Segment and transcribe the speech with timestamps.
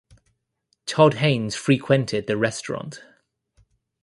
[0.87, 3.03] Todd Haynes frequented the restaurant.